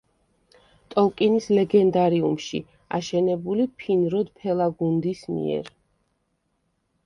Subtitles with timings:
[0.93, 2.63] ტოლკინის ლეგენდარიუმში,
[3.01, 5.75] აშენებული ფინროდ ფელაგუნდის მიერ.